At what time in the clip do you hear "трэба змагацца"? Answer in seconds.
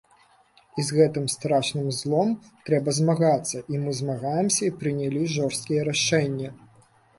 2.71-3.63